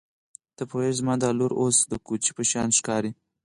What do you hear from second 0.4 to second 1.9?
ته پوهېږې زما دا لور اوس